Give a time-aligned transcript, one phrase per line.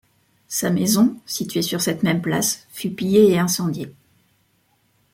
[0.47, 3.93] Sa maison, située sur cette même place, fut pillée et incendiée.